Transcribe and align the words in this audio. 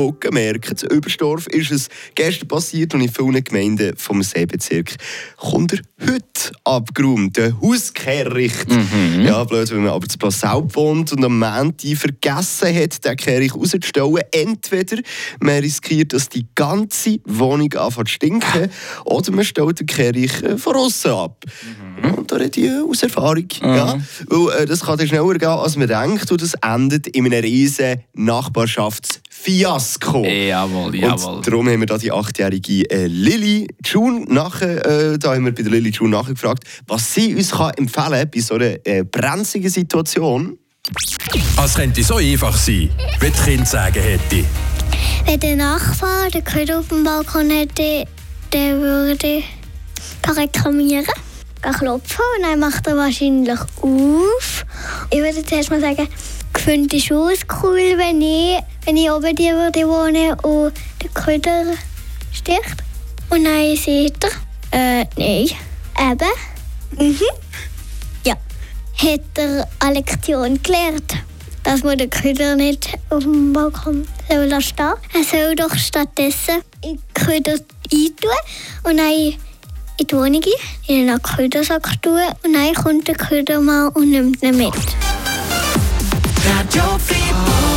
Bucken 0.00 0.32
merken, 0.32 0.74
in 0.80 0.96
Überstorf 0.96 1.46
ist 1.48 1.70
es 1.70 1.88
gestern 2.14 2.48
passiert 2.48 2.94
und 2.94 3.02
in 3.02 3.12
vielen 3.12 3.44
Gemeinden 3.44 3.94
vom 3.98 4.22
Seebezirk 4.22 4.96
kommt 5.36 5.74
er 5.74 5.80
heute 6.00 6.52
abgeräumt. 6.64 7.36
Der 7.36 7.60
Hauskehricht. 7.60 8.66
Mhm. 8.70 9.26
Ja, 9.26 9.44
blöd, 9.44 9.70
wenn 9.70 9.82
man 9.82 9.92
aber 9.92 10.08
zu 10.08 10.16
Plassaup 10.16 10.74
wohnt 10.74 11.12
und 11.12 11.22
am 11.22 11.38
Montag 11.38 11.96
vergessen 11.98 12.74
hat, 12.74 13.04
den 13.04 13.16
Kehricht 13.16 13.54
rauszustellen. 13.54 14.22
Entweder 14.32 15.02
man 15.40 15.58
riskiert, 15.58 16.14
dass 16.14 16.30
die 16.30 16.46
ganze 16.54 17.18
Wohnung 17.26 17.70
anfängt 17.74 18.08
zu 18.08 18.14
stinken 18.14 18.70
oder 19.04 19.32
man 19.32 19.44
stellt 19.44 19.80
den 19.80 19.86
Kehricht 19.86 20.42
äh, 20.42 20.56
von 20.56 20.76
außen 20.76 21.10
ab. 21.10 21.44
Mhm. 22.02 22.14
Und 22.14 22.32
da 22.32 22.36
rede 22.36 22.58
ich 22.58 22.70
aus 22.88 23.02
Erfahrung. 23.02 23.48
Mhm. 23.60 23.68
Ja, 23.68 23.98
weil, 24.28 24.62
äh, 24.62 24.66
das 24.66 24.80
kann 24.80 25.06
schneller 25.06 25.34
gehen, 25.34 25.48
als 25.48 25.76
man 25.76 25.88
denkt 25.88 26.32
und 26.32 26.40
das 26.40 26.54
endet 26.54 27.06
in 27.08 27.26
einem 27.26 27.44
riesen 27.44 28.00
Nachbarschafts- 28.16 29.20
Fiasko. 29.42 30.24
Jawohl, 30.24 30.94
jawohl. 30.94 31.36
Und 31.36 31.46
darum 31.46 31.68
haben 31.68 31.80
wir 31.80 31.86
da 31.86 31.96
die 31.96 32.12
achtjährige 32.12 32.90
äh, 32.90 33.06
Lilly 33.06 33.68
June 33.84 34.26
nachher, 34.28 34.84
äh, 34.84 35.18
da 35.18 35.34
haben 35.34 35.46
wir 35.46 35.54
bei 35.54 35.62
der 35.62 35.72
Lilly 35.72 35.90
June 35.90 36.10
nachgefragt, 36.10 36.64
was 36.86 37.14
sie 37.14 37.34
uns 37.34 37.52
kann 37.52 37.72
empfehlen 37.74 38.30
bei 38.32 38.40
so 38.40 38.54
einer 38.54 38.76
äh, 38.84 39.02
brenzligen 39.02 39.70
Situation. 39.70 40.58
Es 41.62 41.74
könnte 41.74 42.02
so 42.02 42.16
einfach 42.16 42.56
sein, 42.56 42.90
wie 43.20 43.30
das 43.30 43.44
Kind 43.44 43.66
sagen 43.66 44.02
hätte. 44.02 44.44
Wenn 45.24 45.40
der 45.40 45.56
Nachbar 45.56 46.28
den 46.30 46.44
Köder 46.44 46.80
auf 46.80 46.88
dem 46.88 47.04
Balkon 47.04 47.50
hätte, 47.50 48.04
der 48.52 48.78
würde 48.78 49.26
ich 49.26 49.44
reklamieren, 50.28 51.06
klopfen 51.62 52.24
und 52.36 52.42
dann 52.44 52.58
macht 52.58 52.86
er 52.86 52.96
wahrscheinlich 52.96 53.58
auf. 53.80 54.66
Ich 55.10 55.18
würde 55.18 55.44
zuerst 55.44 55.70
mal 55.70 55.80
sagen, 55.80 56.08
finde 56.58 56.96
es 56.96 57.04
schon 57.04 57.32
cool, 57.62 57.94
wenn 57.96 58.20
ich, 58.20 58.58
wenn 58.84 58.96
ich 58.96 59.10
oben 59.10 59.34
die 59.36 59.50
würde 59.50 59.88
wohnen 59.88 60.34
und 60.40 60.72
der 61.02 61.10
Köder 61.10 61.64
sticht. 62.32 62.76
Und 63.30 63.44
dann 63.44 63.76
sagt 63.76 64.24
er, 64.72 65.00
äh, 65.00 65.06
nein. 65.16 65.50
Eben. 65.98 66.30
Mhm. 66.98 67.20
Ja. 68.24 68.34
Hat 68.96 69.20
er 69.36 69.68
eine 69.80 69.94
Lektion 69.94 70.62
gelernt, 70.62 71.14
dass 71.62 71.82
man 71.82 71.98
den 71.98 72.10
Köder 72.10 72.56
nicht 72.56 72.98
auf 73.10 73.22
dem 73.22 73.52
Balkon 73.52 74.06
soll 74.28 74.46
lassen. 74.46 74.74
Er 74.78 75.24
soll 75.24 75.54
doch 75.56 75.74
stattdessen 75.76 76.62
den 76.84 76.98
Köder 77.14 77.58
eintun 77.92 78.30
und 78.84 78.96
dann 78.96 79.12
in 79.12 80.06
die 80.06 80.16
Wohnung 80.16 80.42
in 80.86 81.08
einen 81.08 81.22
Ködersack 81.22 82.00
tun 82.02 82.20
und 82.44 82.52
dann 82.52 82.74
kommt 82.74 83.08
der 83.08 83.14
Köder 83.14 83.60
mal 83.60 83.88
und 83.88 84.10
nimmt 84.10 84.42
ihn 84.42 84.56
mit. 84.56 85.09
Rádio 86.44 86.98
Friburgo. 86.98 87.69